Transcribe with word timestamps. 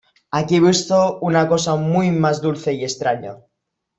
Aquí 0.37 0.55
he 0.59 0.63
visto 0.63 1.01
una 1.29 1.43
cosa 1.47 1.75
muy 1.75 2.09
más 2.09 2.41
dulce 2.41 2.73
y 2.73 2.83
extraña. 2.83 3.35